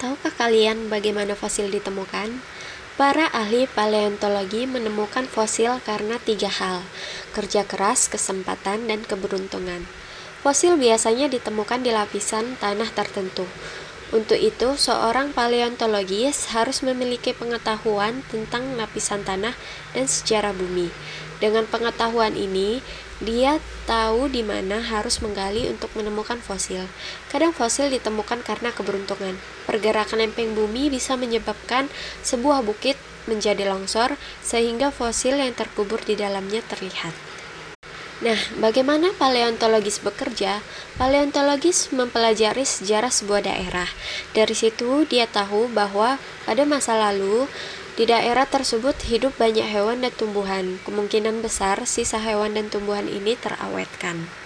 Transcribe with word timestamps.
Tahukah 0.00 0.32
kalian 0.32 0.88
bagaimana 0.88 1.36
fosil 1.36 1.68
ditemukan? 1.68 2.40
Para 2.96 3.28
ahli 3.36 3.68
paleontologi 3.68 4.64
menemukan 4.64 5.28
fosil 5.28 5.76
karena 5.84 6.16
tiga 6.16 6.48
hal: 6.48 6.80
kerja 7.36 7.68
keras, 7.68 8.08
kesempatan, 8.08 8.88
dan 8.88 9.04
keberuntungan. 9.04 9.84
Fosil 10.40 10.80
biasanya 10.80 11.28
ditemukan 11.28 11.84
di 11.84 11.92
lapisan 11.92 12.56
tanah 12.56 12.88
tertentu. 12.96 13.44
Untuk 14.10 14.42
itu, 14.42 14.74
seorang 14.74 15.30
paleontologis 15.30 16.50
harus 16.50 16.82
memiliki 16.82 17.30
pengetahuan 17.30 18.26
tentang 18.26 18.74
lapisan 18.74 19.22
tanah 19.22 19.54
dan 19.94 20.10
sejarah 20.10 20.50
bumi. 20.50 20.90
Dengan 21.38 21.62
pengetahuan 21.70 22.34
ini, 22.34 22.82
dia 23.22 23.62
tahu 23.86 24.26
di 24.26 24.42
mana 24.42 24.82
harus 24.82 25.22
menggali 25.22 25.70
untuk 25.70 25.94
menemukan 25.94 26.42
fosil. 26.42 26.90
Kadang 27.30 27.54
fosil 27.54 27.86
ditemukan 27.86 28.42
karena 28.42 28.74
keberuntungan. 28.74 29.38
Pergerakan 29.70 30.26
lempeng 30.26 30.58
bumi 30.58 30.90
bisa 30.90 31.14
menyebabkan 31.14 31.86
sebuah 32.26 32.66
bukit 32.66 32.98
menjadi 33.30 33.70
longsor, 33.70 34.18
sehingga 34.42 34.90
fosil 34.90 35.38
yang 35.38 35.54
terkubur 35.54 36.02
di 36.02 36.18
dalamnya 36.18 36.66
terlihat. 36.66 37.29
Nah, 38.20 38.36
bagaimana 38.60 39.16
paleontologis 39.16 40.04
bekerja? 40.04 40.60
Paleontologis 41.00 41.88
mempelajari 41.88 42.68
sejarah 42.68 43.08
sebuah 43.08 43.48
daerah. 43.48 43.88
Dari 44.36 44.52
situ, 44.52 45.08
dia 45.08 45.24
tahu 45.24 45.72
bahwa 45.72 46.20
pada 46.44 46.68
masa 46.68 47.00
lalu 47.00 47.48
di 47.98 48.06
daerah 48.08 48.48
tersebut 48.48 48.96
hidup 49.08 49.34
banyak 49.34 49.66
hewan 49.66 50.04
dan 50.06 50.12
tumbuhan. 50.14 50.78
Kemungkinan 50.88 51.44
besar 51.44 51.84
sisa 51.84 52.16
hewan 52.16 52.56
dan 52.56 52.72
tumbuhan 52.72 53.04
ini 53.10 53.34
terawetkan. 53.34 54.30